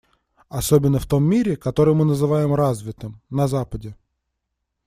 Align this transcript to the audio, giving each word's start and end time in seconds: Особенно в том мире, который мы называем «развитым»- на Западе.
Особенно 0.49 0.97
в 0.97 1.05
том 1.05 1.23
мире, 1.23 1.55
который 1.55 1.93
мы 1.93 2.05
называем 2.05 2.55
«развитым»- 2.55 3.21
на 3.29 3.47
Западе. 3.47 3.95